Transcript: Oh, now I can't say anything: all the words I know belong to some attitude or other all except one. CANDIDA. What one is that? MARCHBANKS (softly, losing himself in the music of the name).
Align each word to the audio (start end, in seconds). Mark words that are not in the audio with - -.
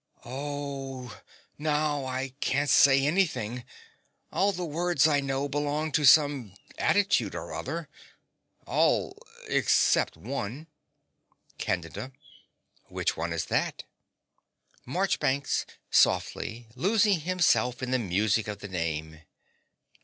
Oh, 0.25 1.21
now 1.59 2.05
I 2.05 2.29
can't 2.39 2.71
say 2.71 3.05
anything: 3.05 3.63
all 4.31 4.51
the 4.51 4.65
words 4.65 5.07
I 5.07 5.19
know 5.19 5.47
belong 5.47 5.91
to 5.91 6.05
some 6.05 6.53
attitude 6.79 7.35
or 7.35 7.53
other 7.53 7.87
all 8.65 9.15
except 9.45 10.17
one. 10.17 10.65
CANDIDA. 11.59 12.13
What 12.87 13.15
one 13.15 13.31
is 13.31 13.45
that? 13.45 13.83
MARCHBANKS 14.87 15.67
(softly, 15.91 16.65
losing 16.75 17.19
himself 17.19 17.83
in 17.83 17.91
the 17.91 17.99
music 17.99 18.47
of 18.47 18.57
the 18.57 18.67
name). 18.67 19.21